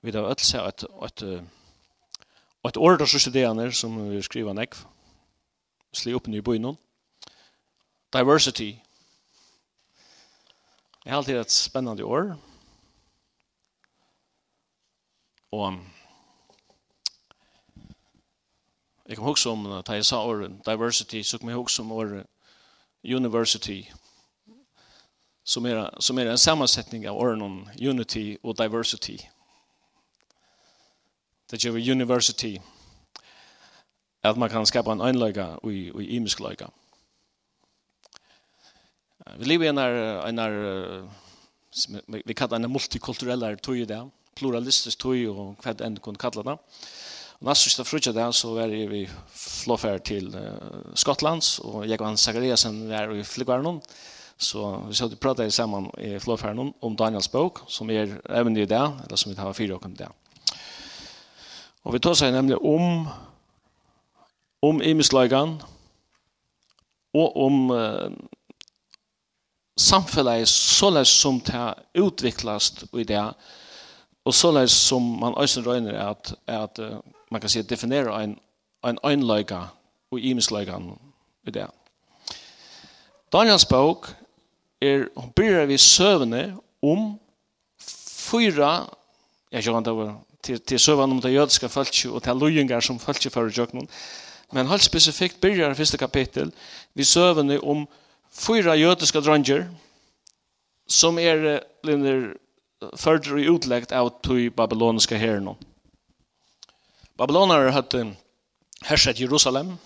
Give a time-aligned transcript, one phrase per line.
[0.00, 1.22] Vi har öll sett att att
[2.62, 4.74] att ord så studerande som vi skriver näck.
[5.92, 6.76] Sli upp i byn
[8.10, 8.76] Diversity.
[11.04, 12.36] Det är alltid ett spännande år.
[15.50, 15.72] Och
[19.10, 22.26] Jag kommer ihåg som da jag sa ordet diversity så kan jeg ihåg som åren
[23.02, 23.92] university
[25.42, 29.18] som är, som är en sammansättning av ordet unity och diversity
[31.50, 32.56] det gjør university,
[34.22, 36.68] at man kan skapa en øynløyga og i imisk løyga.
[39.38, 41.04] Vi lever i en, en, er,
[42.26, 44.00] vi kallar en multikulturell tøy i det,
[44.36, 46.56] pluralistisk tøy og hva enn du kunne kalla det.
[47.40, 52.18] Og næst sista frutja det, så var vi flåfær til uh, Skottlands, og jeg og
[52.18, 53.80] Zachariasen var i Fligvarnon,
[54.40, 58.68] så vi satt og pratet sammen i flåfæren om Daniels bok, som er evne i
[58.68, 60.10] det, eller som vi tar fire åkken i det.
[61.84, 63.08] Og vi tar seg nemlig om
[64.62, 65.54] om imisleikan
[67.16, 68.10] og om uh,
[69.80, 71.62] samfunnet såleis som det
[71.96, 73.22] utviklast i det
[74.24, 76.78] og såleis som man også røyner at, at
[77.30, 78.36] man kan si definere en,
[78.84, 79.62] en øynløyga
[80.10, 80.90] og imisleikan
[81.46, 81.66] i det.
[83.32, 84.10] Daniels bok
[84.82, 87.14] er, hun byrjar vi søvende om
[88.30, 88.88] fyra,
[89.52, 92.98] jeg kjører det var til, til søvann om det jødiske folket og til løyengar som
[92.98, 93.88] folket fører jøkken.
[94.52, 96.52] Men helt spesifikt byrjar første kapittel
[96.94, 97.86] vi søvann om
[98.32, 99.68] fyra jødiske dranger
[100.90, 102.32] som er linjer
[102.96, 105.52] fyrder i utleggt av to babyloniska herren.
[107.18, 108.14] Babylonere hadde
[108.88, 109.76] herset Jerusalem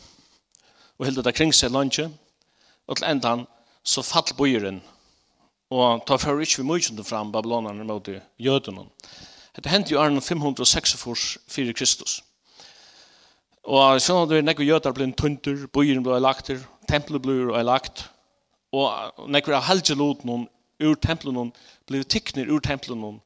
[0.99, 2.09] og heldu det kring seg landje
[2.87, 3.47] og til endan
[3.85, 4.81] så fall bojeren
[5.75, 8.23] og ta for ikke vi mykjende fram babylonar mot jødene.
[8.39, 8.89] Jødene
[9.55, 12.23] Det hendi í árunum 546 4 Kristus.
[13.65, 18.09] Og sjón at jøter blir en tundur, bøyrin blir lagt her, tempelet og lagt.
[18.73, 20.49] Og nekker av helge lot noen
[20.83, 21.53] ur tempelet noen,
[21.87, 23.21] blir tikkner ur templunum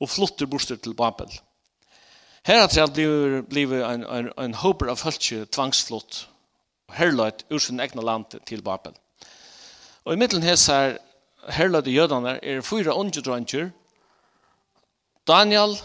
[0.00, 1.30] og flottur burstur til Babel.
[2.44, 6.26] Her at alt blei blei ein ein ein håper av følge tvangsflott
[6.88, 8.92] og herløyt ur sin egna land til Babel.
[10.04, 10.98] Og i middelen her ser
[11.48, 13.70] herløyt i jødene er fyra ongedrangur
[15.30, 15.76] Daniel,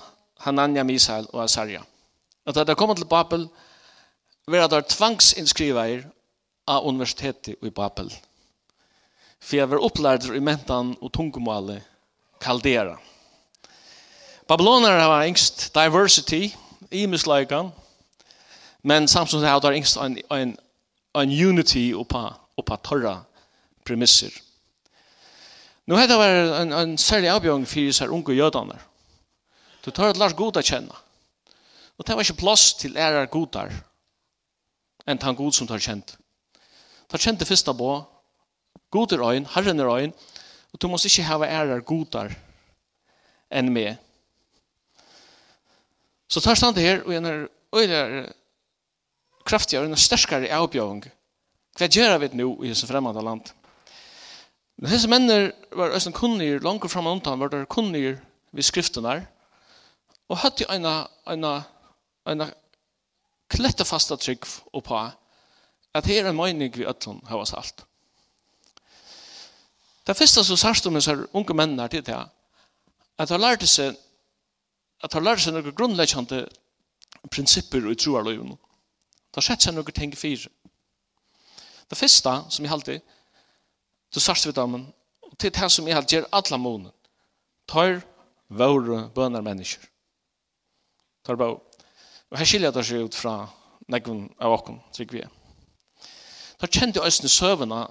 [0.41, 1.83] Hanania, Misael og Azaria.
[2.45, 3.47] Og da de kom til Babel,
[4.47, 6.05] var det tvangsinskriver
[6.67, 8.09] av universitetet i Babel.
[9.41, 11.83] For jeg var opplært i mentan og tungumålet
[12.41, 12.97] kaldera.
[14.47, 16.49] Babylonere har engst diversity
[16.91, 17.71] i misløykan,
[18.83, 20.57] men samtidig har de engst en, en,
[21.17, 22.27] en unity oppa,
[22.57, 23.15] oppa torra
[23.85, 24.33] premisser.
[25.85, 28.77] Nå heter det en, en særlig avbjørn for disse unge jødene.
[29.85, 30.95] Du tar et lars god å kjenne.
[31.95, 33.73] Og det var ikke plass til ære godar
[35.05, 36.15] enn han god som tar kjent.
[37.11, 37.89] Tar kjent det første på,
[38.89, 40.15] god er øyn, herren er øyn,
[40.73, 42.33] og du måst ikke hava ærer godar
[43.53, 44.01] enn med.
[46.27, 48.15] Så tar stand her, og en er øyler
[49.45, 51.05] kraftigere, en sterkare avbjøring.
[51.77, 53.53] Hva gjør vi nå i disse fremmede land?
[54.81, 58.17] Men disse mennene var øyne kunnir, langt fram og undan var det kunnir
[58.51, 59.25] ved skriftene her,
[60.29, 61.47] og høtti en, en,
[62.25, 62.47] eina
[63.51, 65.01] klettefasta trygg og på
[65.95, 67.85] at her er mening vi øtlen har oss alt.
[70.05, 72.17] Det første som sørste med disse unge menn er til det,
[73.17, 73.95] at de lærte seg
[75.03, 76.45] at han lærte seg noen grunnleggende
[77.31, 80.49] prinsipper i Det har sett seg noen ting fire.
[81.89, 83.01] Det første som jeg halte,
[84.13, 84.87] du sørste ved damen,
[85.21, 86.93] og til det som jeg halte gjør alle måneden,
[87.67, 88.01] tar
[88.49, 89.83] våre bønner mennesker
[91.25, 91.59] tar bau.
[92.31, 93.37] Og her skilja det seg ut fra
[93.91, 95.23] negvun av okkom, trygg vi.
[96.61, 97.83] Tar kjente østene søvna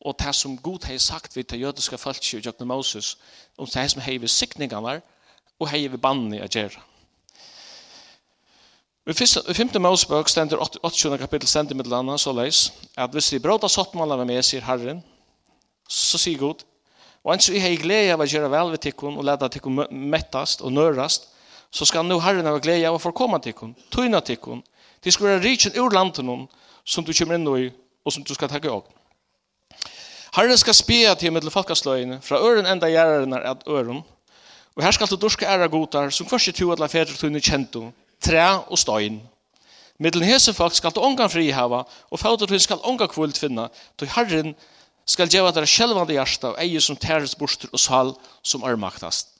[0.00, 3.16] og det som god hei sagt vi til jødiske falskje og Jøkne Moses
[3.60, 5.00] om det som hei vi sikningarna
[5.60, 6.80] og hei vi banni a gjerra.
[9.10, 9.80] I 5.
[9.80, 11.18] Mosebøk stender 28.
[11.18, 15.00] kapittel stender med landa så leis at hvis vi bråta sottmåla med meg, sier Herren,
[15.88, 16.62] så sier god,
[17.24, 20.62] og ens vi hei glede av å gjøre vel ved tikkun og leda tikkun mettast
[20.62, 21.26] og nørast,
[21.70, 24.62] så skal nu Herren ha glede av å få komme til kun, tøyne til kun.
[25.04, 26.48] Det skal være rikken ur landet noen
[26.84, 27.70] som du kommer inn i,
[28.04, 28.86] og som du skal takke av.
[30.34, 34.02] Herren skal spia til mittel folkesløyene, fra øren enda gjæreren at øren,
[34.76, 37.90] og her skal du dorske ære godar, som først i to atla fedre tøyne kjento,
[38.22, 39.18] tre og støyn.
[40.00, 43.68] Mittel hese folk skal du ångan frihava, og fauter hun skal ångan kvult finna,
[43.98, 44.54] då Herren
[45.04, 49.34] skal gjeva dere sjelvande hjärsta, og eie som tæres borster og sal som armaktast.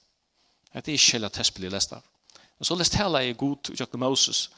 [0.73, 2.10] Det er ikke kjellet tespelig lest av.
[2.61, 4.49] Og så lest hela i god til Moses.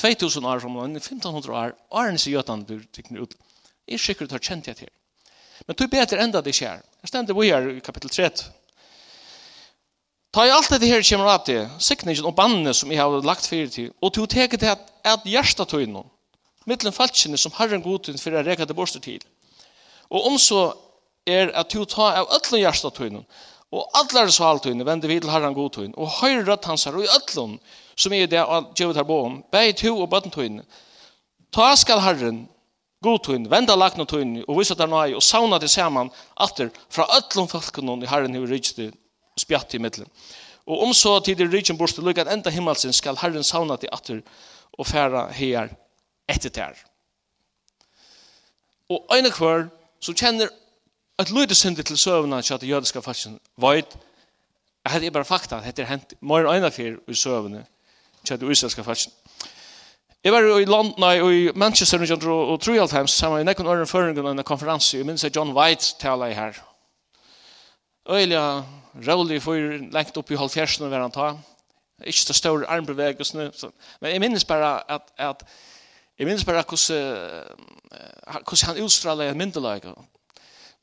[0.00, 3.34] 2000 år fra 1500 år, årene sier Jøtan blir tikkene ut.
[3.86, 4.92] Jeg er sikkert har kjent jeg til.
[5.66, 6.80] Men tog beter enda det skjer.
[7.02, 8.30] Jeg stender vi her i kapittel 3.
[10.36, 13.48] Ta i alt dette her kommer opp til, sikningen og bannene som jeg har lagt
[13.48, 16.08] fyrir til, og til å til at, at hjertet tog innom,
[16.68, 19.22] mittlen falskene som Herren godtun for å reka det borste til.
[20.10, 20.74] Og om så
[21.26, 23.24] er at du ta av öllum hjertet tog innom,
[23.74, 27.14] Og allar saltøyne vender vi til herran godtøyne, og høyre rødt hans her, og i
[27.16, 27.56] øtlån,
[27.96, 30.62] som er det av djevet her båen, bei to og bøttentøyne,
[31.54, 32.44] ta skal herren
[33.02, 37.48] godtøyne, venda lagna tøyne, og vise der nøy, og sauna til saman, atter, fra allum
[37.50, 38.92] folkene, i herren hevur rydste
[39.38, 40.10] spjatt i middelen.
[40.66, 43.90] Og om så tid er rydsten borste, lukk at enda himmelsen skal herren sauna til
[43.94, 44.22] atter,
[44.78, 45.72] og færa her
[46.28, 46.78] etter der.
[48.90, 49.68] Og øyne kvar,
[50.00, 50.50] som kjenner
[51.18, 53.96] at lyde syndi til søvna at det jødiska falsen veit
[54.84, 57.64] at det er bare fakta, det er hent mer enn fyr i søvna
[58.30, 59.12] at det israelska falsen.
[60.24, 61.98] Jeg var i London og i Manchester
[62.30, 66.26] og Trondheim sammen med nekken åren føringen en konferanse, jeg minns at John White tala
[66.26, 66.52] i her.
[68.10, 68.62] Øyla,
[69.06, 69.54] rævlig for
[69.92, 71.28] lengt opp i halvfjersen og hver han ta.
[72.04, 73.52] Ikke så stor armbevegelsene.
[74.00, 75.42] Men jeg minns bare at, at
[76.18, 77.44] jeg minns bare hvordan,
[78.24, 79.86] hvordan han utstrålet en myndelag.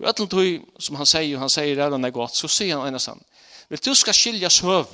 [0.03, 3.23] Og öllum tog, som han säger, han säger redan er gott, så sier han ensam,
[3.69, 4.85] vill du ska skilja söv,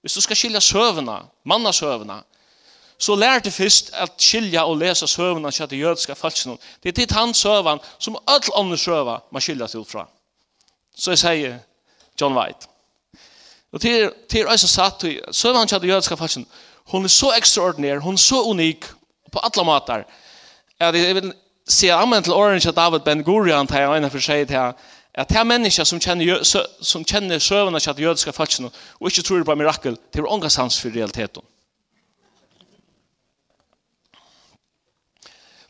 [0.00, 2.22] hvis du ska skilja sövna, manna sövna,
[2.98, 6.56] så lær du först att skilja och läsa sövna til det jödiska falskene.
[6.82, 10.06] Det är till hans sövan som all andre söva man skilja till fra.
[10.94, 11.58] Så säger
[12.20, 12.66] John White.
[13.72, 16.46] Og til, til Øysa satt, søvann til det jødiska falskene,
[16.84, 18.86] hon er så ekstraordinær, hon er så unik
[19.32, 20.04] på alle måter,
[20.78, 21.32] at jeg vil
[21.68, 24.74] se amen til orange at David Ben Gurion tar en for seg til
[25.14, 28.70] at det er mennesker som kjenner, som kjenner søvende til at jødiske falskene
[29.00, 31.44] og ikke tror på mirakel, til å ånga sans for realiteten.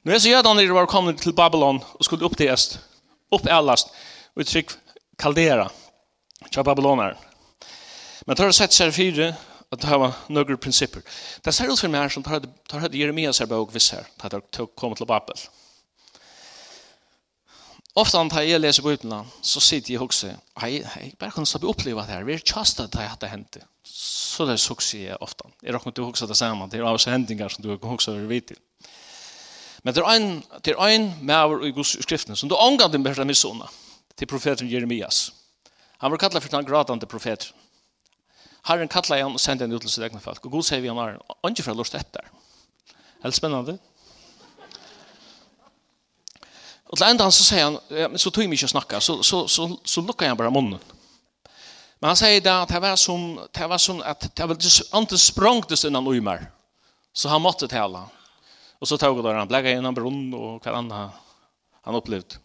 [0.02, 2.78] Når jeg så jødene var kommet til Babylon og skulle opp til est,
[3.30, 3.90] opp ellast,
[4.34, 4.46] og
[5.18, 5.68] kaldera,
[6.50, 7.18] til babyloneren.
[8.26, 9.32] Men tar det sett seg fire,
[9.72, 11.02] at det var noen prinsipper.
[11.44, 14.34] Det ser ut for meg her som tar, det Jeremias her bøk viss her, tar
[14.34, 15.38] det kommet til Babel.
[17.94, 22.00] Ofta när jag läser Bibeln så sitter jag också, hej, jeg bara kan jag oppleve
[22.00, 23.56] det her, Vi är chasta att det hendt hänt.
[23.84, 25.44] Så det sucks jeg ofta.
[25.60, 28.26] Jag råkar inte huske det samme, Det er av hendinger som du kan huske over
[28.26, 28.56] vidt til.
[29.82, 33.24] Men det är en, det er en med i skriften som du ångar din behörda
[33.24, 33.68] missona
[34.16, 35.32] till profeten Jeremias.
[35.98, 37.48] Han var kallad för den gradende profeten.
[38.62, 40.44] Herren kallet han og sendte en ut till sitt folk.
[40.44, 41.18] Och Gud säger vi han har
[41.50, 42.30] ikke for å lort efter.
[43.22, 43.78] Helt spännande.
[46.92, 49.46] Och enda han så säger han, ja, så tog jag ikke å snacka, så, så,
[49.48, 50.80] så, så lukker jag bara munnen.
[51.98, 54.56] Men han säger det att det var som, det var som att det var
[54.98, 56.50] inte sprangtes innan Uymar.
[57.12, 58.02] Så han måtte tale.
[58.78, 61.12] Och så tog han, han ble innan brunn och vad annat
[61.82, 62.36] han upplevde.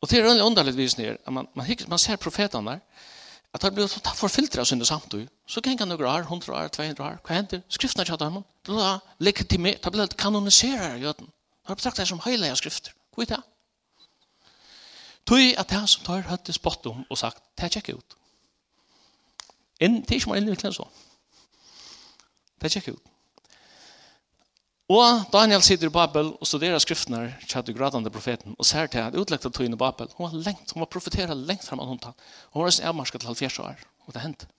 [0.00, 1.18] Och det är en underligt vis ner.
[1.26, 2.80] Man, man, man ser profeten där.
[3.52, 5.28] Att han blir totalt förfiltrad sin samtid.
[5.46, 7.18] Så kan han några år, hundra år, tvåhundra år.
[7.22, 7.62] Vad händer?
[7.68, 8.44] kjatt av ham.
[8.66, 9.82] Det blir legitimerat.
[9.82, 11.30] Det blir kanoniserat i jøden.
[11.70, 12.92] Han betraktar som heilige skrifter.
[13.14, 13.42] Hvor er det?
[15.26, 18.16] Tøy at det som tar høttes bort om og sagt, det er ikke ut.
[19.80, 20.88] Inn, det er ikke man innviklet så.
[22.58, 23.06] Det er ikke ut.
[24.90, 29.06] Og Daniel sitter i Babel og studerer skriftene til den gradende profeten og ser til
[29.06, 30.10] at utleggt av tøyene i Babel.
[30.18, 32.18] Hun var lengt, hun var profeteret lengt frem av hun tatt.
[32.50, 34.50] Hun var nesten avmarska til halvfjers år, og det hendte.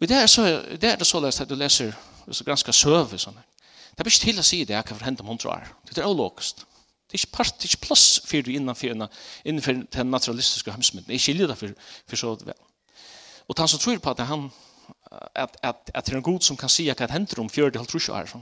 [0.00, 1.94] Og det er, så, det er det så løst at du leser,
[2.26, 3.53] hvis du gransker søve, sånn, her.
[3.94, 5.72] Det er ikke til å si det hva for hendt om hundra år.
[5.88, 6.64] Det er avlågst.
[7.06, 9.08] Det er ikke part, det er ikke plass for du innenfor,
[9.44, 11.12] innenfor den naturalistiske hemsmynden.
[11.14, 11.74] er ikke det for,
[12.10, 12.56] for så vel.
[13.48, 14.48] Og han som tror på at han
[15.34, 18.32] at, at, at det er en god som kan si hva hender om 40-50 år.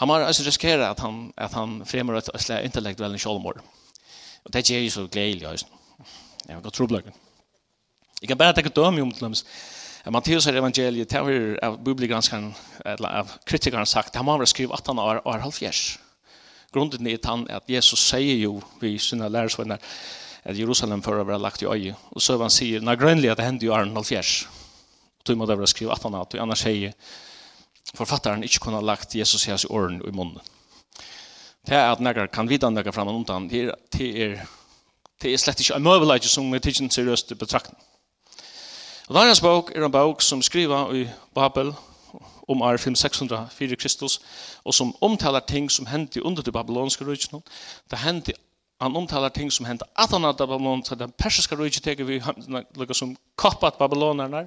[0.00, 3.60] Han må altså riskere at han, at han fremmer et, slag intellektuelle kjolmår.
[4.42, 5.66] Og det er ikke så gledelig.
[6.48, 7.14] Jeg har gått troblagen.
[8.22, 9.36] Jeg kan bare tenke døme om til dem.
[10.10, 12.48] Matteus er evangeliet, det har av bibelgranskeren,
[12.84, 15.82] eller av kritikeren sagt, han må være skrivet at han er, er halvfjers.
[16.74, 19.78] Grunden er han at Jesus sier jo vi sine lærersvenner
[20.42, 21.94] at Jerusalem før å være lagt i øye.
[22.16, 24.32] Og så han sier, når grønlig at det hender jo er en halvfjers.
[25.20, 26.96] Og du må da være skrivet han er, og annars sier
[27.94, 30.42] forfatteren ikke kunne ha lagt Jesus i hans åren i munnen.
[31.62, 34.46] Det er at nægger kan vite nægger frem og undan, det er, det er,
[35.22, 37.78] det er slett ikke en møveleidje som er tidsen seriøst i betraktning.
[39.12, 41.00] Og Daniels bok er en bok som skriver i
[41.36, 41.74] Babel
[42.48, 44.14] om år 5604 Kristus,
[44.64, 47.42] og som omtaler ting som hendte under det babylonske rydgjene.
[47.90, 48.32] Det hendte
[48.80, 52.22] han omtaler ting som hendte at han hadde Babylon, til den persiske rydgjene teker vi
[52.80, 54.46] lukket som kappat babylonerne.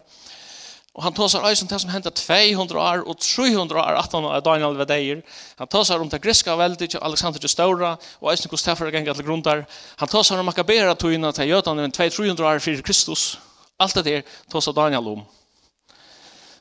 [0.98, 4.26] Og han tar seg eisen til som hendte 200 år og 300 år at han
[4.34, 5.22] er Daniel ved deier.
[5.62, 8.74] Han tar seg om det griska veldig, til Alexander til Stora, og eisen hvordan det
[8.74, 9.66] er for å gjenge til grunn
[10.00, 13.36] Han tar seg om Makkabera togene til jødene 200-300 år fyrir Kristus
[13.78, 15.22] Allt det där tar Daniel om.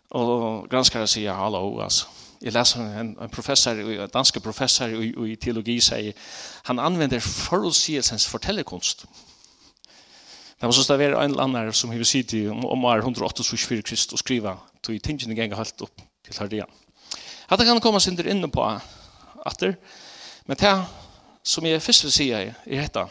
[0.09, 2.07] Och granskare säger hallå alltså.
[2.39, 6.13] Jag läser en, en professor, en dansk professor i, i teologi säger
[6.63, 9.07] han använder förutsägelsens fortellekonst.
[10.59, 12.99] Det var så att det var en eller annan som har sett om, om år
[12.99, 16.69] 184 krist och skriva till tingen gänga helt upp till herdian.
[17.47, 18.81] Att det kan komma sin inne på
[19.45, 19.77] att det
[20.43, 20.85] men det
[21.43, 23.09] som jag först vill säga är detta.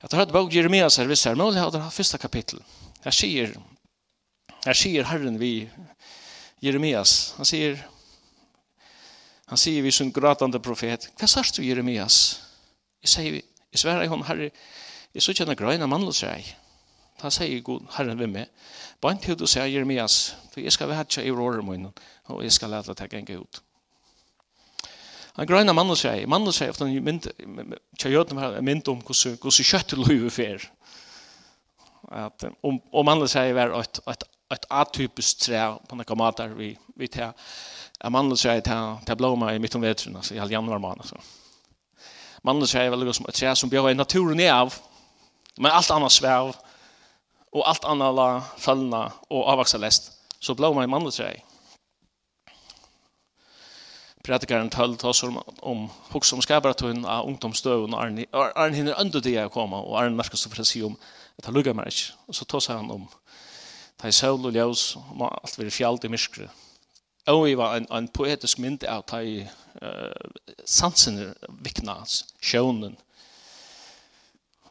[0.00, 2.62] Jag det har ett bok Jeremias här, visst här, men det har det första kapitlet.
[3.02, 3.54] Her sier,
[4.62, 5.68] her sier Herren vi
[6.62, 7.34] Jeremias.
[7.36, 7.80] Han sier,
[9.50, 12.18] han sier vi som gratande profet, hva sørst du Jeremias?
[13.02, 14.52] Jeg sier, jeg sverre hon, herre,
[15.12, 16.44] jeg så kjenner grøyna mannlås rei.
[17.22, 18.46] Han sier god herren vi med,
[19.02, 21.90] bare til du sier Jeremias, for jeg skal være hatt i året min,
[22.30, 23.62] og jeg skal lete deg en ut.
[25.36, 27.26] Han grøyna mannlås rei, mannlås rei, for han mynd,
[27.98, 30.70] kjøyden var mynd om hvordan kjøttet lov fer.
[32.12, 36.72] At, om, om han sier var et, et, et atypisk tre på noen måter vi,
[36.98, 37.32] vi tar.
[38.04, 41.06] Amanda sier at ta blå meg i mitt om altså i halv januar måned.
[41.06, 41.20] Så.
[42.42, 44.74] Amanda sier vel som et tre som bjør i naturen i av,
[45.58, 46.52] men alt anna sværv
[47.52, 48.28] og alt anna la
[48.58, 51.40] fallna og avvaksa lest, så blå meg i mandag sier
[54.22, 58.02] predikaren tøll ta om, om hos som skapar tun av ungdomsdøven og
[58.54, 60.96] Arne hinner under det jeg koma og Arne nærkast så for å si om
[61.38, 63.08] at han lukkar meg ikke og så tås han om
[64.02, 66.48] det er søl og ljøs og alt vil fjallt i myskre
[67.30, 69.36] og vi var en, en poetisk mynd av det i
[69.82, 70.30] uh,
[70.66, 71.20] sansen
[71.62, 72.00] vikna
[72.42, 72.96] sjøvnen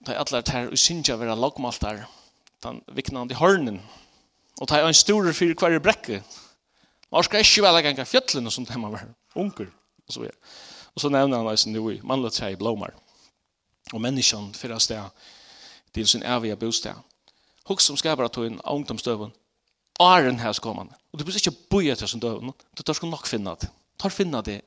[0.05, 2.05] ta er allar ter og synja vera der,
[2.63, 3.81] den viknande hornen
[4.60, 6.22] og ta er en stor fyr hver brekke
[7.12, 9.03] Man skal ikke vel engang fjøtlene som de var
[9.36, 9.68] unger,
[10.08, 10.38] og så videre.
[10.96, 12.94] Og så nevner han altså nu i mannlet seg i blomar.
[13.91, 15.03] Og menneskene fyrir sted
[15.94, 16.96] til sin evige bostad.
[17.68, 19.32] Hok som skaper at hun ungdomsdøven,
[20.00, 20.96] åren her skommande.
[21.12, 23.70] Og du blir ikke bo etter som døven, du tar skal nok finna det.
[23.70, 24.62] Du tar finna det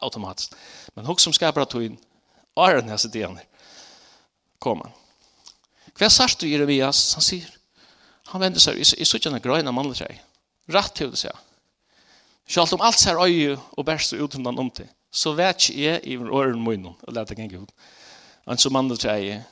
[0.00, 0.54] automatisk.
[0.94, 1.98] Men hok som skaper at hun
[2.56, 3.38] den her sitt igjen
[4.60, 4.92] kommer.
[5.98, 7.14] Hva sier du Jeremias?
[7.14, 7.48] Han sier,
[8.28, 10.20] han vender seg, i suttjene grøyne mannlet seg.
[10.72, 11.38] Rett til det sier
[12.48, 16.00] Selv om alt ser øye og bærst og utenland om til, så vet ikke jeg
[16.04, 17.70] i åren munnen, og lette genge ut.
[18.46, 19.44] Men som andre treie,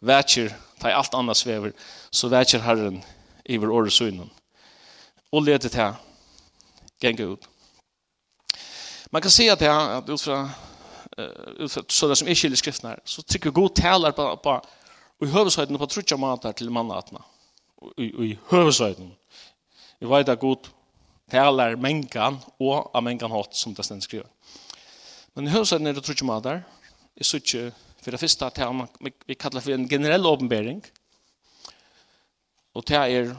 [0.00, 1.72] vet ikke, ta alt annet svever,
[2.10, 3.04] så vet ikke Herren
[3.44, 4.30] i åren sønnen.
[5.32, 5.94] Og lete til
[7.00, 7.48] genge ut.
[9.10, 10.48] Man kan se at det er at ut fra
[11.60, 14.60] ut fra som er er i skriften her, så trykker god taler på, på
[15.22, 17.22] i høvesøyden på trutja mater til mannatna.
[17.98, 19.12] I, i høvesøyden.
[20.00, 20.68] Jeg vet at god
[21.30, 24.28] talar mengan og av mengan hatt som det stedet skriver.
[25.34, 26.62] Men i høysen er det trutje mader.
[27.16, 27.64] Jeg så ikke
[28.02, 28.60] for det første at
[29.26, 30.84] vi kallar for en generell åpenbering.
[32.76, 33.32] Og det er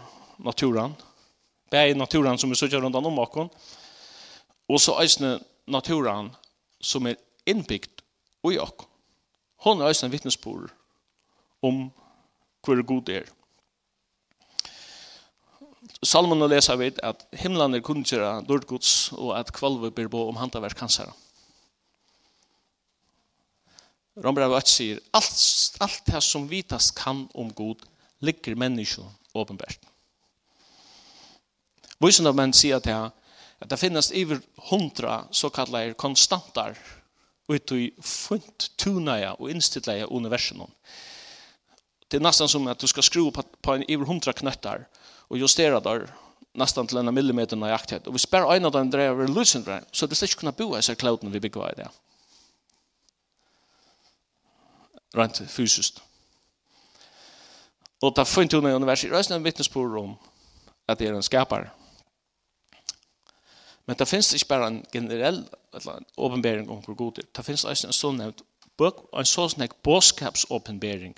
[0.43, 0.95] naturen.
[1.71, 3.49] Det er naturen som vi sier rundt om bakom.
[4.67, 6.31] Og så er naturen
[6.81, 7.15] som er
[7.47, 8.03] innbygd
[8.47, 8.87] i åkken.
[9.65, 10.69] Hon er en vittnesbord
[11.65, 11.87] om
[12.63, 13.25] hver god er.
[16.05, 20.77] Salmon lesa vid at himlan er kundgjera dårdgods og at kvalve byr bo om hantavers
[20.77, 21.13] kansara.
[24.17, 25.41] Rombrev 8 sier, alt,
[25.81, 27.83] alt det som vitast kan om god
[28.25, 29.05] ligger menneskje
[29.37, 29.81] åpenbært.
[32.01, 32.97] Vysen av menn sier at det,
[33.61, 36.77] at det finnes iver hundra såkallar konstantar
[37.49, 40.65] ut i funt tunaja og innstillaja universum.
[42.07, 44.85] Det er nesten som at du skal skru på, på en iver hundra knøttar
[45.29, 46.07] og justera der
[46.57, 48.07] nästan till en millimeter nøyaktighet.
[48.07, 50.77] Og vi spär en av dem där över Lucenbrand, så det ska inte kunna bo
[50.77, 51.89] i sig kloden vi bygger i det.
[55.15, 56.01] Rent fysiskt.
[58.01, 60.17] Og ta funnet hun i universet, røysen er en vittnesbord om
[60.87, 61.71] at det er en skapar.
[63.85, 67.29] Men det finns ikke bare en generell eller en åpenbering om hvor god det er.
[67.35, 68.43] Det finnes også en sånn nevnt
[68.77, 71.15] bøk, en sånn nevnt båskapsåpenbering.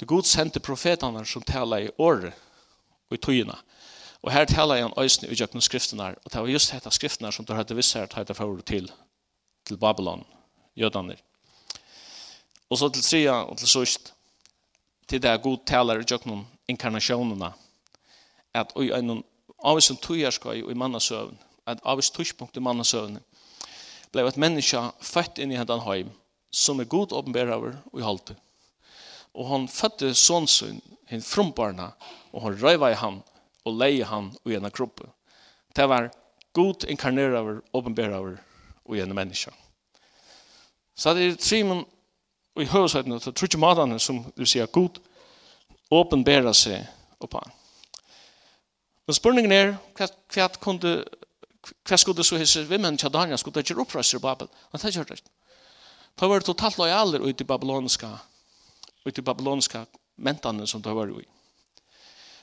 [0.00, 2.34] Det god sendte profetene som taler i året
[3.10, 3.56] og i tøyene.
[4.22, 7.32] Og her taler jeg om øyne i utgjøkken skriftene, og det var just dette skriftene
[7.32, 8.90] som du hadde visst her til forhold til,
[9.66, 10.26] til Babylon,
[10.76, 11.16] jødene.
[12.70, 14.14] Og så til tredje og til sørst,
[15.08, 17.52] til det god taler i djøkken inkarnasjonene,
[18.54, 19.22] at i en
[19.64, 23.18] avvis en tøyerskøy og i mannasøvn, at avvis tøyspunkt i mannasøvn,
[24.12, 26.10] ble et menneske født inn i hendan høym,
[26.50, 27.54] som er god åpenbærer
[27.92, 28.36] og i halte
[29.38, 31.92] og han fødde sonsun, hinn frumbarna,
[32.34, 33.20] og han røyva i han,
[33.64, 35.12] og leie han og gjennom kroppen.
[35.76, 36.10] Det var
[36.56, 38.38] god inkarnerover, åpenberaver
[38.84, 39.52] og gjennom menneska.
[40.98, 41.84] Så det er trimen
[42.56, 44.98] og i høvesøyden, det er trutje matane som du sier god
[45.94, 46.88] åpenbera seg
[47.22, 47.44] oppa.
[49.06, 50.98] Men spurningen er, hva, hva kunde
[51.86, 54.48] hva skulle så hisse vimmen til Daniel skulle det ikke opprøyse i Babel?
[54.72, 55.32] Han tar ikke hørt det.
[56.18, 58.10] Var totalt lojaler ut i babyloniska
[59.08, 59.86] ut i babyloniska
[60.16, 61.28] mentan som det har varit i.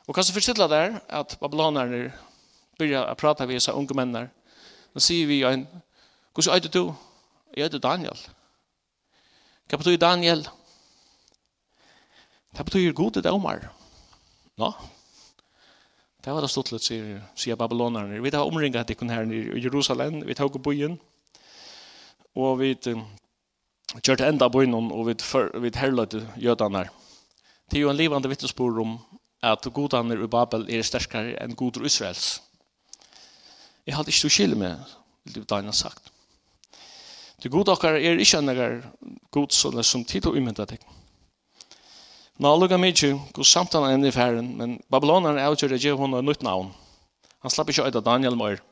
[0.05, 2.11] Och kanske förstilla där att babylonerna
[2.77, 4.29] börjar att prata med dessa unga männer.
[4.93, 5.67] Då säger vi en,
[6.35, 6.93] hur så det du?
[7.53, 8.17] Jag heter Daniel.
[9.69, 10.49] Vad betyder Daniel?
[12.51, 13.69] Det betyder gode domar.
[14.55, 14.73] Nå?
[16.21, 18.21] Det var det stått litt, sier, sier babylonerna.
[18.21, 20.97] Vi har omringat ikon her i Jerusalem, vi tar på byen.
[22.35, 22.75] Og vi
[24.03, 25.15] kjørte enda på innom, og vi,
[25.63, 26.89] vi herløyte jødene her.
[27.71, 28.97] Det er jo en livende vittnesbord om
[29.45, 32.41] at godene i Babel er sterkere enn goder Israels.
[33.85, 34.81] Jeg hadde ikke skille med
[35.33, 36.11] det Daniel sagt.
[37.41, 38.83] Det gode dere er ikke en
[39.31, 40.81] god sånne som tid og umynda deg.
[42.41, 46.17] Nå lukka mykje, god samtalen enn i færen, men Babylonene er utgjør det gjør hun
[46.25, 46.73] nytt navn.
[47.45, 48.63] Han slapp ikke øyda Daniel Møyr.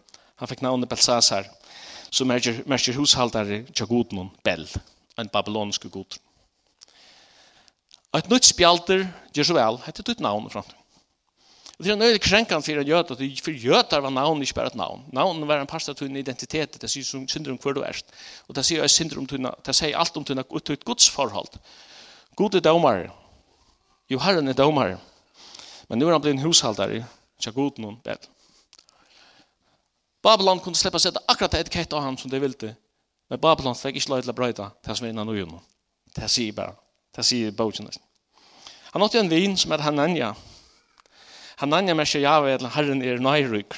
[0.41, 1.47] Han fikk navnet Belsasar,
[2.11, 4.65] som merker hushaldare til godnån Bell.
[4.65, 6.17] Bell en babylonisk god.
[8.13, 10.67] Et nytt spjalter, Jesuel, heter ditt navn fram.
[11.73, 14.69] Og det er nøyde krenkan for en jød, at for jødar var navn ikke bare
[14.69, 15.01] et navn.
[15.13, 18.13] Navn var en parst av tunne identitet, det sier som synder om hver du erst.
[18.47, 21.09] Og det sier jeg synder om tunne, det sier alt om tunne, ut ut Guds
[21.09, 21.57] forhold.
[22.37, 23.07] God er domar,
[24.09, 24.99] jo herren er domar,
[25.89, 27.01] men nu er han blitt en hushaldare,
[27.41, 28.29] tja god noen bed.
[30.23, 32.75] Babylon kunde släppa sätta akkurat etikett av ham som de ville
[33.33, 35.55] Men Babylon fikk ikke lov til å brøyta til som er innan ugen.
[36.13, 36.75] Det sier bare.
[37.17, 37.87] Det sier bogen.
[38.93, 40.27] Han åtte en vin som er Hanania.
[41.57, 43.73] Hanania seg Jave at Herren er nøyryk.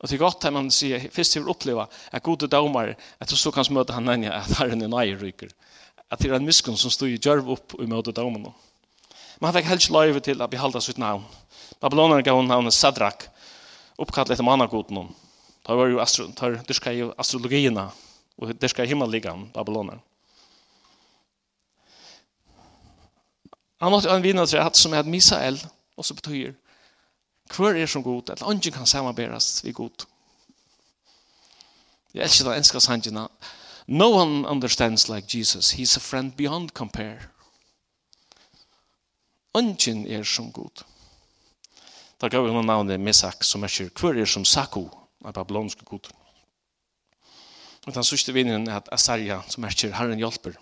[0.00, 3.28] Og det er godt at man sier, først til å oppleve at gode damer, at
[3.28, 5.44] du så kan møte Hanania at Herren er nøyryk.
[6.08, 8.54] At det er en miskunn som stod i djørv opp og møte domene.
[9.36, 11.28] Men han fikk helst løyve til å behalda sitt navn.
[11.84, 13.28] Babylonerne gav navnet Sadrak,
[14.00, 15.12] oppkallet etter mannagoden om.
[15.64, 16.32] Tar var ju astro,
[16.66, 17.92] det ska ju astrologierna
[18.36, 20.00] och det ska himmelligan Babylonen.
[23.78, 25.58] Annars en vinnare til at som er Misael
[25.96, 26.52] og så betyder
[27.56, 30.04] hver är som god att ingen kan samarbetas vi god.
[32.12, 33.28] Jag elsker den enska sanningen.
[33.86, 35.74] No one understands like Jesus.
[35.74, 37.18] He's a friend beyond compare.
[39.58, 40.84] Ingen er som god.
[42.20, 43.90] Da gav vi noen navnet Mesak som er kjør.
[44.00, 45.03] hver er som Sakko?
[45.24, 46.12] av babylonske koder.
[47.84, 50.56] Og den sørste vinneren er at Asarja, som er kjør Herren hjelper.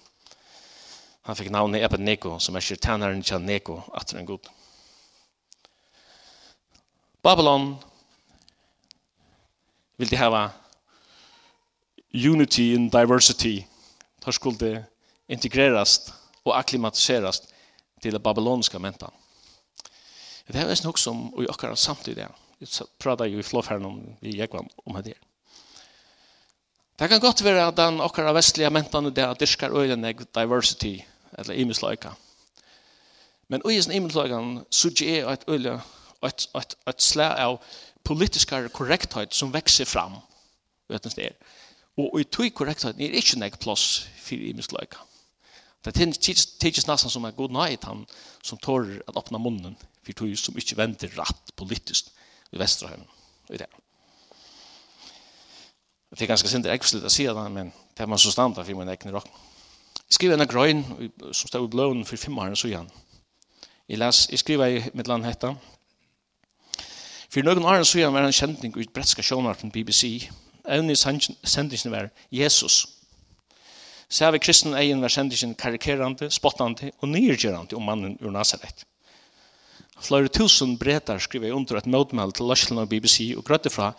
[1.29, 4.49] Han fikk navnet Ebeneko, som er kjør tæneren kjør Neko, atter en god.
[7.23, 7.77] Babylon
[9.97, 10.49] vil de hava
[12.13, 13.61] unity in diversity.
[14.25, 14.85] Da skulle
[15.31, 16.13] integrerast
[16.45, 17.53] og akklimatiserast
[18.03, 19.15] til det babylonska mentan.
[20.49, 22.27] Det er nesten også om i akkurat samtidig.
[22.27, 22.52] Ja
[22.99, 25.15] pratar ju i flåfärden om vi gick om det.
[26.99, 30.99] Det kan godt være at den okkara vestlige mentene det at dyrkar øyne diversity,
[31.39, 32.11] eller imusløyka.
[33.49, 35.81] Men øyne som imusløykan suger er et øyne
[36.23, 37.59] att et, et, et slag av
[38.05, 40.21] politiska korrekthet som vekser fram.
[40.89, 41.33] Vet det.
[41.99, 45.03] Og i tog korrekthet er ikke nek plass for imusløyka.
[45.85, 48.05] Det tidsis nesten som er god nøyt han
[48.43, 49.75] som tårer at åpna munnen
[50.07, 52.13] for tog som ikke venter ratt politisk
[52.53, 53.07] i Vesterhavn
[53.51, 53.69] i det.
[56.13, 58.77] Det er ganske sint ekvisligt å si det, men det er man så standa for
[58.77, 59.29] min egen råk.
[60.13, 60.83] Jeg skriver en grøyn
[61.33, 62.91] som stod i blåen for fem år, så igjen.
[63.89, 65.55] Jeg, les, jeg skriver i mitt land hette.
[67.33, 70.29] For noen år, så igjen var en kjentning ut bretska sjånarten BBC.
[70.69, 72.85] Evne i sendingen var Jesus.
[74.13, 78.85] Så vi kristen egen var sendingen karikerande, spottande og nyrgerande om mannen ur Nazaret
[80.03, 83.93] flere tusen bretar skriver under et møtmeld til Lashland og BBC og grøtte fra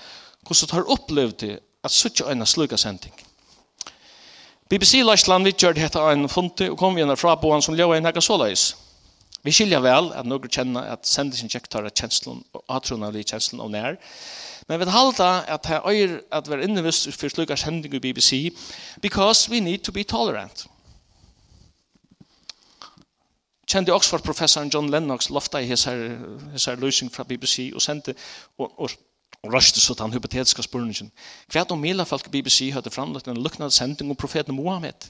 [0.44, 1.46] hvordan de har opplevd
[1.84, 3.13] at suttje øyne sluga sending.
[4.70, 8.08] BBC Løsland vidgjør dette av en funte og kom igjen fra boen som ljøy en
[8.08, 8.72] hekka såleis.
[9.44, 13.18] Vi skilja vel at noen kjenner at sendingen ikke tar at kjenslen og atronen av
[13.20, 13.98] kjenslen av nær.
[14.70, 18.56] Men vi halda at det er at vi er innevist for sluga sending i BBC
[19.02, 20.66] because we need to be tolerant
[23.67, 25.95] kjente Oxford-professoren John Lennox lofta i hessar,
[26.54, 28.15] her løsning fra BBC og sendte
[28.58, 28.89] og, og,
[29.43, 31.12] og røste så den hypotetiske spørningen.
[31.52, 35.10] Hva om mila folk i BBC hadde framlagt en lukknad sending om profeten Mohammed?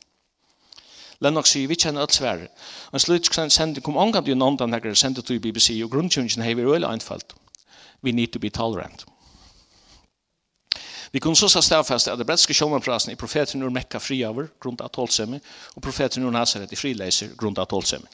[1.22, 2.50] Lennox sier, vi kjenner alt svære.
[2.94, 6.68] En slutt sending kom omgang til noen denne sendet til BBC, og grunnkjøringen har vi
[6.68, 7.34] øyelig anfalt.
[8.04, 9.06] We need to be tolerant.
[11.14, 14.90] Vi kunne så stadfästa at det bretske sjåmanprasen i profeten ur Mekka friaver, grunnt av
[14.90, 15.38] tolsemi,
[15.76, 18.10] og profeten ur Nazaret i frileiser, grunnt av tolsemi.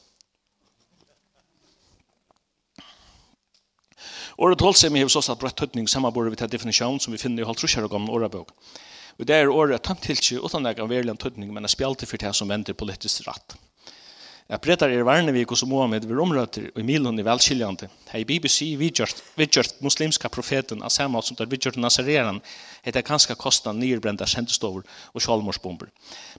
[4.39, 7.47] Året tålsemi hever sås at brett høytning samarbore vi til definisjon som vi finner i
[7.47, 8.53] halvtrusjer og gamle årebøk.
[9.19, 12.21] Og det er året tamt tilkje utan egen verlig en tøtning, men er spjaltig for
[12.21, 13.57] det som venter politisk ratt.
[14.49, 17.85] Jeg bretar er varne vi hos Mohammed vil omrøter og Milon i velskiljande.
[18.09, 22.39] Hei BBC vidgjørt, muslimska profeten av samme som der vidgjørt Nazareren
[22.81, 24.81] heter kanskje kosta nyrbrenda kjentestover
[25.13, 25.91] og sjalmorsbomber.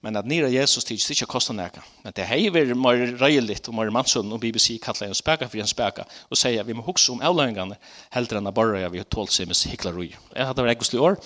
[0.02, 1.86] Men at nyra Jesus tids ikke kosta neka.
[2.02, 5.62] Men det hei vi mer røyligt og mer mannsson og BBC kallar en speka for
[5.62, 7.78] en speka og sier vi må hukse om avløyngane
[8.18, 10.10] heldre enn barra vi har tålt seg med hiklarui.
[10.34, 11.20] Jeg hadde vært egoslig år.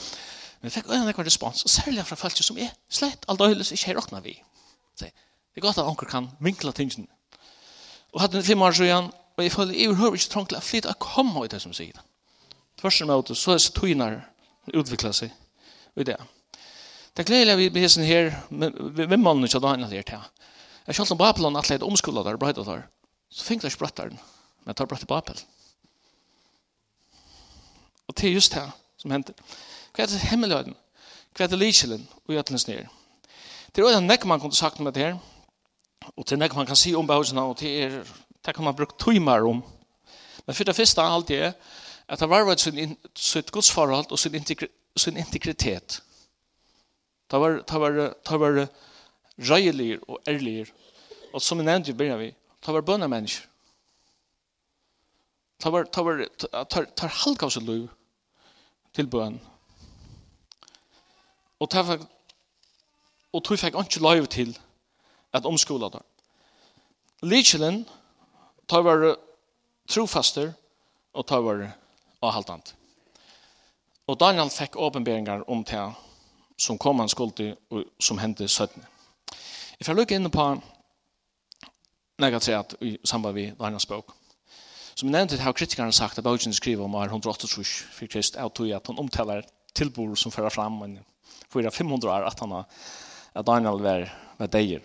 [0.60, 3.72] Men jeg fikk øyne ekvar respons, og særlig fra folk som er slett alt øyles
[3.72, 4.36] ikke her åkna vi.
[5.00, 5.16] Sier,
[5.54, 7.06] Det er godt at onker kan vinkla tingene.
[8.12, 10.62] Og hadde en fem år siden, og jeg føler jeg hører ikke trång til å
[10.62, 11.98] flytte og komme i det som sier.
[12.80, 14.16] Tvers og åter, så er det tøyner
[14.74, 15.30] utvikla seg
[15.94, 16.16] i det.
[17.14, 20.22] Det gleder jeg vi blir sånn her, hvem mannen ikke hadde annet her til.
[20.88, 22.86] Jeg kjølte om Babylon at jeg omskola der, brøyde der.
[23.30, 25.38] Så fikk jeg ikke brøtt der, men jeg tar brøtt til Babel.
[28.08, 28.64] Og det er just det
[28.98, 29.38] som hender.
[29.94, 30.74] Hva er det hemmeligheten?
[31.34, 32.02] Hva er det likjelen?
[32.26, 32.90] Og gjøtlens nere.
[33.70, 35.16] Det er også en nekk man kunne sagt med det her,
[36.16, 37.96] Og til nek man kan si om behovsene, og til er,
[38.44, 39.62] det kan man bruke tøymer om.
[40.46, 41.54] Men for det første er alt det,
[42.08, 46.02] at det var sin, sitt godsforhold og sin, integri, sin integritet.
[47.30, 47.90] Det var, det var,
[48.30, 48.66] det var
[49.38, 50.66] røyelig og ærlig.
[51.32, 52.34] Og som jeg nevnte i begynnelsen vi,
[52.66, 53.48] det var bønne mennesker.
[55.64, 57.88] Det var, det var, det var halv av sitt liv
[58.94, 59.40] til bøn.
[61.60, 62.04] Og det var,
[63.32, 64.52] og tog fikk ikke lov til
[65.34, 66.02] at omskola det.
[67.22, 67.84] Lichelen
[68.70, 69.16] tar var
[69.90, 70.52] trofaster
[71.14, 71.66] og tar var
[72.22, 72.74] avhaltant.
[74.06, 75.84] Og Daniel fikk åpenberingar om det
[76.60, 78.84] som kom han skulle og som hendte 17.
[79.78, 80.44] Jeg får lukke inn på
[82.22, 84.12] nega treat i samband med Daniels bok.
[84.94, 87.64] Som jeg nevnte har kritikerne sagt at Bautzen skriver om er 128
[87.96, 89.42] for Krist er tog at han omtaler
[89.74, 90.98] tilbord som fører fram men
[91.50, 92.68] 400-500 år at han har
[93.34, 94.06] at Daniel var,
[94.38, 94.82] var deier.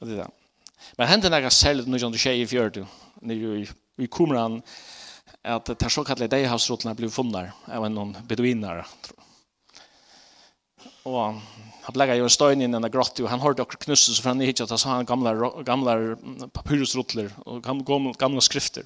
[0.00, 0.30] Og det er det.
[0.98, 2.86] Men hendte nægget særlig når du skjer i fjördu,
[3.22, 3.68] når vi
[4.04, 4.62] i kumran,
[5.44, 8.84] at det er så deihavsrotlene blir funnet av noen beduiner,
[11.06, 11.40] Og
[11.86, 14.64] han jo ju stein i den grotte og han hörde också knusses för han hittade
[14.64, 16.16] att han sa gamla gamla
[16.52, 18.82] papyrusrotler og gamla gamla skrifter.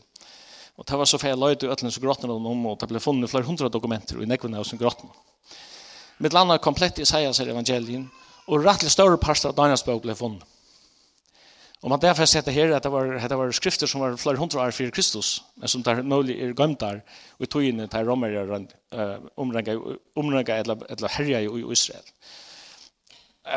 [0.77, 3.45] Og det var så feil löjt i öllens grotten om og det blev funnet flere
[3.45, 5.09] hundra dokumenter i nekvunna av sin grotten.
[6.19, 8.11] Mitt landa komplett i Isaias evangelien
[8.47, 10.45] og rettelig større parster av Daniels bok blev funnet.
[11.81, 14.37] Og man derfor sett det her at det var, det var skrifter som var flere
[14.37, 17.01] hundre år fyrir Kristus, men som der mulig er gømt der,
[17.39, 18.67] og i togene til romere
[19.37, 22.05] omrenget eller herja i Israel.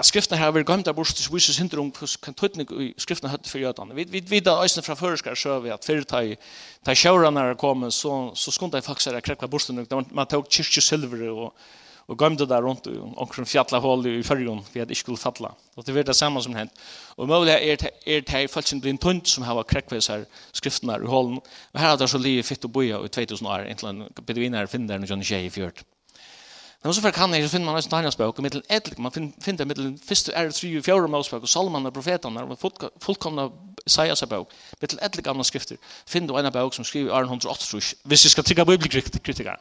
[0.01, 3.49] Skriftene her var gømt der bort til vises hinder om kan tøytning i skriftene høyde
[3.49, 3.95] for jødene.
[3.95, 6.35] Vi vi, vi da øyne fra føreskar så vi at fyrir tøy
[6.85, 9.69] tøy sjøren er kommet, så, så skulle de faktisk her krekva bort,
[10.11, 11.53] man tok kyrkje silver og
[12.07, 15.53] og gömde der rundt og omkring fjalla hål i förrgon for at det skulle falla.
[15.75, 16.71] Og det var det samme som hent.
[17.17, 21.05] Og mulig er det är det fallet som blir tunt som har kräckvisar skrifterna i
[21.05, 21.39] hålen.
[21.73, 24.97] Og her har det så livet fitt å boja i 2000 år egentligen bedvinare finner
[24.97, 25.83] den John i fjørt.
[26.83, 29.65] Men også for kan jag finna man nästan Daniels bøk og mittel ett man finner
[29.65, 33.49] mittel första är 3 og 4 Mosebok og Salomon och profeterna och fullkomna
[33.85, 34.47] Isaias bøk.
[34.81, 35.77] Mittel ett gamla skrifter.
[36.07, 39.55] Finner du en bøk som skriver 1808 visst ska tycka bibelkritiker.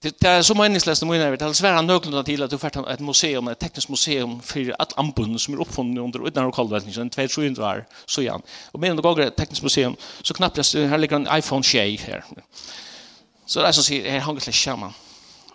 [0.00, 3.00] Det är så meningslöst om innan vi talar svära nöglunda till att du färt ett
[3.00, 7.00] museum, ett tekniskt museum för allt ambun som är uppfunnen under utan och kallvätning så
[7.00, 8.42] en 200 år så igen.
[8.72, 12.02] Och medan du går ett tekniskt museum så knappt det här ligger en iPhone 6
[12.02, 12.24] här.
[13.46, 14.92] Så det är som säger, här hangar släck kärman.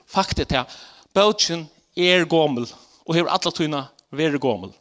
[0.07, 0.65] Faktet är,
[1.13, 2.67] bøtjen er gommel
[3.05, 4.73] og hever alla tøyna veri gommel.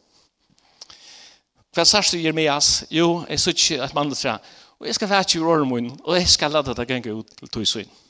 [1.73, 2.85] Hva sørst du Jeremias?
[2.91, 4.39] Jo, jeg sørst ikke man det og tre.
[4.81, 7.29] Og jeg skal være ikke i åren min, og jeg skal lade det genge ut
[7.39, 8.02] til tøysyn.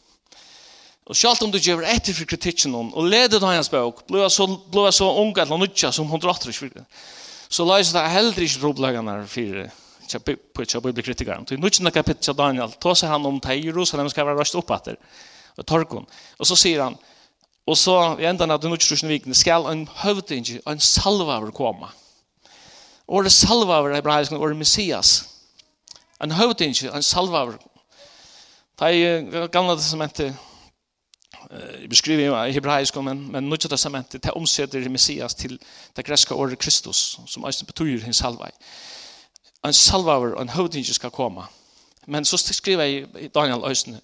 [1.10, 4.46] Og sjalt om du gjør etter for kritikken og leder til hans bøk, blir så,
[4.46, 6.84] blir så ung eller nødja som hun dratter ikke.
[7.52, 9.64] Så la oss da heller ikke roblagene for
[10.12, 11.38] på ikke å et bibelkritiker.
[11.54, 14.70] I nødjende kapittel til Daniel tar seg han om til Jerusalem skal være røst opp
[14.76, 14.98] etter
[15.56, 16.06] og torkon.
[16.38, 16.96] Og så sier han,
[17.68, 21.88] og så i enda av den nødjende vikene skal en høvdinge, en salvaver komme.
[23.08, 25.24] Året salvaver er hebraisk, året messias.
[26.22, 27.58] En høvdinge, en salvaver.
[28.80, 30.36] Det er gamle testamentet
[31.52, 35.58] eh beskriver ju i hebraisk men men Nya testamentet det omsätter Messias till
[35.92, 38.50] det grekiska ordet Kristus som alltså betyder hans salvai.
[39.64, 41.46] En salvaver en hövding ska komma.
[42.06, 44.00] Men så skriver i Daniel Östen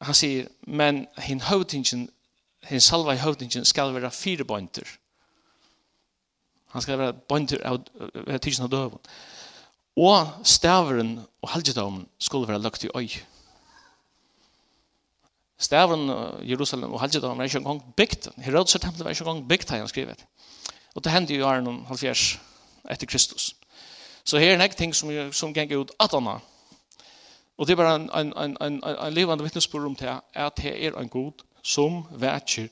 [0.00, 2.08] han säger men hin hövdingen
[2.62, 4.88] hin salvai hövdingen ska vara fyra bönter.
[6.68, 8.98] Han ska vara bönter av tidsen av döven.
[9.96, 13.08] Og staveren og halvgjødomen skulle være lagt i øy.
[15.60, 16.08] Stavron,
[16.48, 18.30] Jerusalem og Halgjedan var ikke engang bygd.
[18.40, 20.24] Herodes tempel var ikke engang bygd, har han skrivet.
[20.94, 22.38] Og det hendte jo i åren 70
[22.90, 23.54] etter Kristus.
[24.24, 26.38] Så her er en ting som, som ganger ut at anna.
[27.58, 30.72] Og det er bare en, en, en, en, en levende vittnesbord om det, at det
[30.86, 32.68] er en god som vetjer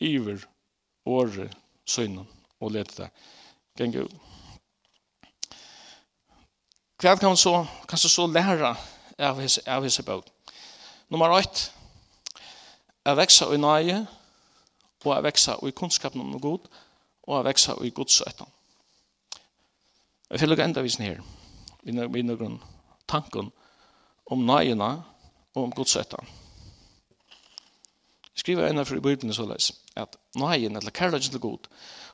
[0.00, 0.46] iver
[1.06, 2.28] året søgnen
[2.60, 3.10] og leder det
[3.78, 4.14] ganger ut.
[6.98, 8.74] Hva kan man så, kan så lære
[9.18, 10.26] av hese, av hese bøk?
[11.08, 11.70] Nummer 8,
[13.08, 13.98] Jeg veksa i nøye,
[15.04, 16.66] og jeg veksa i kunnskapen om god,
[17.24, 18.46] og jeg veksa i godsøtten.
[20.28, 21.22] Jeg vil lukke enda visen her,
[21.88, 22.58] vi nøgren
[23.08, 23.48] tanken
[24.26, 24.90] om nøyene
[25.54, 26.28] og om godsøtten.
[28.34, 31.64] Jeg skriver enda for i Bibelen så løs, at nøyen, eller kærlighet til god,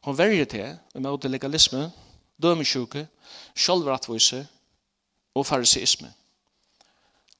[0.04, 1.88] hun verger til, og med å legalisme,
[2.42, 3.08] dømesjuke,
[3.56, 4.46] sjølvrattvise
[5.34, 6.14] og fariseisme.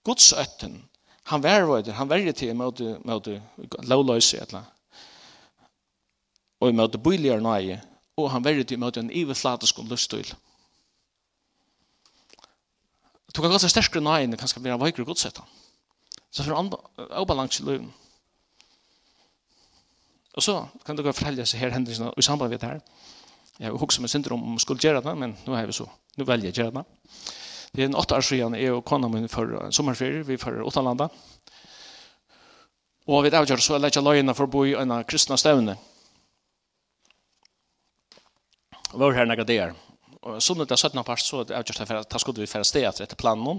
[0.04, 0.82] Godsøtten
[1.24, 3.28] Han var vad han var det til mot mot
[3.82, 4.64] lowløse etla.
[6.60, 7.80] Og mot bøyligar nøye,
[8.16, 10.34] og han var det til mot en iveslatisk lustil.
[13.36, 15.42] Du kan ganske sterkere nøye enn det kanskje være veikere godsetta.
[16.30, 17.92] Så for andra i løven.
[20.34, 22.80] Og så kan du dere fortelle seg her hendelsene i samband med det her.
[23.58, 25.86] Jeg har hukket med syndrom om skulle gjøre det, men nå har vi så.
[26.16, 26.84] Nå velger jeg gjøre det.
[27.74, 31.08] Det er en åtte år siden jeg og kona min for sommerferie, vi for Åttalanda.
[33.10, 35.74] Og vi avgjør så lette jeg løgene for å bo i en kristne støvne.
[38.92, 39.74] Og vi var her nægget der.
[40.22, 42.48] Og sånn at det er 17 part, så er det for at da skulle vi
[42.48, 43.58] fære sted etter planen.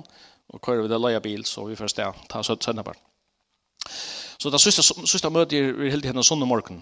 [0.54, 3.04] Og kører vi det løye bil, så vi fære sted, ta 17 part.
[4.40, 6.82] Så det siste, siste møtet er helt henne sånne morgenen.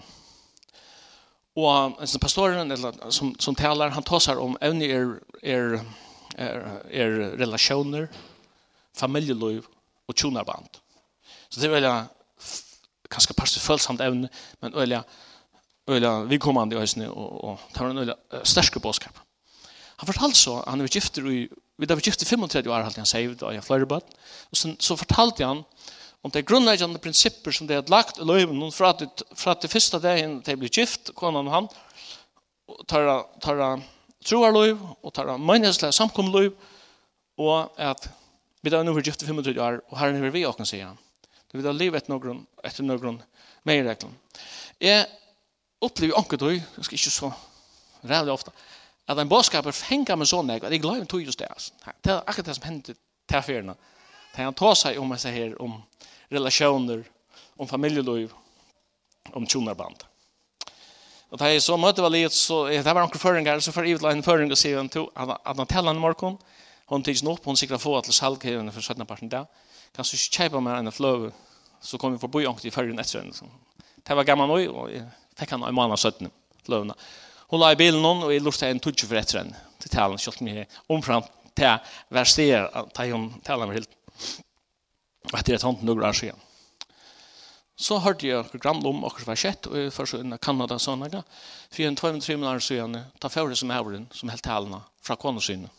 [1.58, 5.76] Og pastoren eller, som, som taler, han tar seg om evne er, er
[6.38, 8.08] er, er relationer,
[8.94, 9.66] familjeliv
[10.08, 10.80] og tjonarband.
[11.48, 11.94] Så det er veldig
[13.12, 14.30] kanskje parst følsomt evne,
[14.62, 19.18] men veldig kommer an i høysene, og, og och var en øyla sterske bådskap.
[19.96, 23.42] Han fortalte så, han är gifter i, vi var gifter 35 år, halte han seg,
[23.42, 24.02] og jeg flere bad,
[24.50, 25.64] og så, så fortalte han
[26.22, 29.70] om det grunnleggende prinsipper som de hadde lagt i løyven, og fra, det, fra det
[29.70, 31.68] første dagen de ble gift, konan og han,
[32.66, 33.80] och tar, tar, tar
[34.24, 36.52] troarløyv, og tar møgnesle samkomløyv,
[37.40, 38.08] og at
[38.64, 41.00] vi da nu er gift i 35 år, og herren er vi åkken, sier han.
[41.50, 43.20] Det vil da liv etter noen, etter noen
[43.68, 44.14] meireglen.
[44.82, 45.04] Jeg
[45.84, 47.32] opplever anker tog, jeg skal ikke så
[48.04, 48.54] rævlig ofte,
[49.08, 51.50] at en bådskaper fenger meg sånn, at jeg glemmer tog just det.
[52.00, 53.74] Det er akkurat det som hender til ferien.
[54.34, 55.76] Det han tar seg om, her, om
[56.32, 57.04] relasjoner,
[57.60, 58.32] om familjeliv
[59.32, 60.04] om tjonarband.
[61.34, 63.98] Og da jeg så møtte var litt, så det var noen føringer, så får jeg
[63.98, 66.36] utla en føring og sier til, at han teller en morgen,
[66.92, 69.48] hun tids nå, hun sikkert få til salg for 17 parten der,
[69.96, 71.32] kan du ikke kjøpe meg en fløve,
[71.82, 73.50] så kom vi forbi ångt i føringen etter henne.
[74.06, 75.02] Det var gammel nå, og jeg
[75.40, 76.30] fikk han en måned 17
[76.68, 76.94] fløvene.
[77.50, 80.22] Hun la i bilen noen, og jeg lurte en tudje for etter henne, til talen,
[80.22, 81.26] kjølt mye omfram
[81.58, 84.00] til hver sted, til hun taler med helt.
[85.32, 86.38] Og etter et hånd noen år siden.
[87.74, 90.36] Så hørte jeg akkur gamle om akkurat som var kjett, og jeg først så inn
[90.36, 91.24] i Kanada sånn, ikke?
[91.74, 95.72] For en 2-3 minutter siden, ta fjøret som er den, som helt talene, fra konesynet.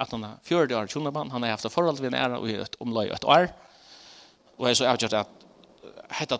[0.00, 2.78] At han er fjøret år tjonaban, han har haft forhold til en ære og et
[2.80, 3.50] omløy et år.
[4.60, 5.36] Og jeg så avgjørt at
[6.20, 6.38] hette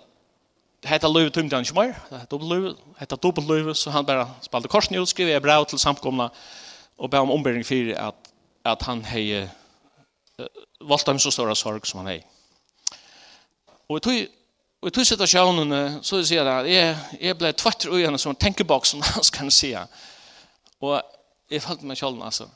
[0.86, 4.96] hetta løv tømte han ikke mer, dobbelt hetta dobbelt løv, så han bare spalte korsen
[4.96, 6.30] ut, skrev jeg brev til samkomna,
[6.96, 8.30] og ba om ombering for at,
[8.64, 10.46] at han hei uh,
[10.80, 12.20] valgte ham så stora sorg som han hei.
[13.90, 14.39] Og jeg tog
[14.80, 18.36] Og i to situasjonene så sier jeg at jeg, jeg ble tvatter i henne som
[18.36, 19.74] tenkeboks, som man kan si.
[20.80, 20.96] Og
[21.50, 22.48] jeg følte meg selv, altså.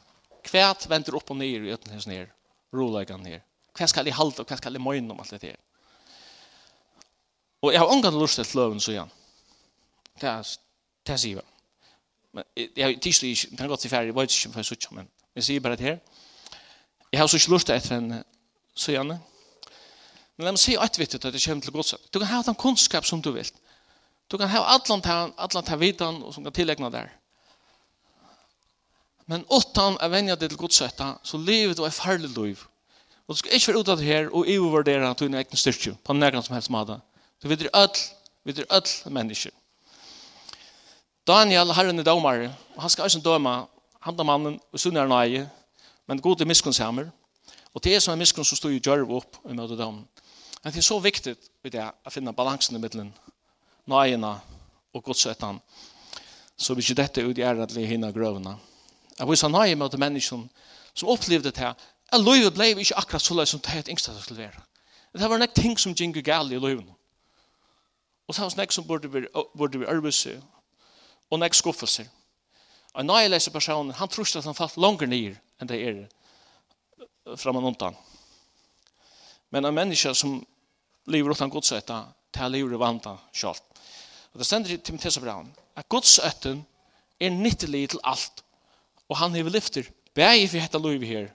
[0.45, 2.33] Kvært venter opp og ned i øtten hos ned,
[2.75, 3.45] Roleggene ned.
[3.75, 5.61] Hva skal jeg halte, og hva skal jeg møyne om alt det her?
[7.65, 9.13] Og jeg har omgang lyst til løven, så igjen.
[10.21, 10.51] Det er,
[11.09, 11.47] det sier.
[12.35, 14.69] Men jeg har tidslig ikke, det har gått til ferie, jeg vet ikke om jeg
[14.69, 15.99] sier, men jeg sier bare det her.
[17.13, 18.11] Jeg har så ikke lyst til etter en
[18.75, 19.15] så igjen,
[20.37, 22.09] Men la meg si et vittig at det kommer til godset.
[22.11, 23.51] Du kan ha den kunnskap som du vil.
[24.31, 27.12] Du kan ha alle den, allan ta vidan som kan tillegna der.
[29.27, 32.64] Men åttan er vende til godset, så livet du et farlig liv.
[33.27, 35.61] Og du skal ikke være ut av det her og overvurdere at du er egen
[35.61, 36.99] styrke på nærkant som helst måte.
[37.40, 37.70] Du vet det
[38.44, 39.51] vet det ødel mennesker.
[41.27, 43.64] Daniel, herren er domare, og han skal også døme
[44.05, 45.47] han er mannen og sunn er nøye,
[46.05, 47.07] men god er miskunnshemmer.
[47.73, 50.05] Og det er som er miskunn som stod i djørv opp i møte dommen.
[50.64, 53.12] Men det är så viktigt i det att finna balansen i middelen
[53.85, 54.40] nøyene
[54.92, 55.61] och godsötan.
[56.57, 58.57] Så vi ikke dette ut i äradliga hinne grøvene.
[59.18, 60.48] Jeg viser nøye med mot människan
[60.94, 61.74] som upplevde det här.
[62.09, 64.62] Att livet blev ikke akkurat så som det er yngste til skulle vara.
[65.12, 66.87] Det var något ting som gikk galt i livet.
[68.27, 70.42] Och så var det som borde vi, borde vi arbeta
[71.29, 72.07] och något skuffelser.
[72.94, 76.09] En nöjelösa person, han tror at han falt längre ner än det är
[77.37, 77.94] fram og undan.
[79.50, 80.46] Men en människa som
[81.07, 83.62] lever utan Guds ätta till lever i vanta kjalt.
[84.33, 86.64] Och det stender i Timotheus Braun, at Guds ätten
[87.19, 88.45] är nyttelig til allt
[89.09, 91.33] och han hever lyfter bäge för detta liv her,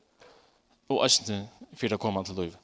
[0.87, 2.57] och östen för att komma till livet.